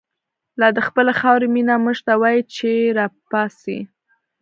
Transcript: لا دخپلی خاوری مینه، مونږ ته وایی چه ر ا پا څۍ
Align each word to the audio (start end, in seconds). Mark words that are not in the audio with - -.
لا 0.59 0.67
دخپلی 0.79 1.13
خاوری 1.19 1.47
مینه، 1.53 1.75
مونږ 1.83 1.97
ته 2.05 2.13
وایی 2.21 2.41
چه 2.55 2.71
ر 2.95 2.97
ا 3.05 3.07
پا 3.29 3.41
څۍ 3.59 3.77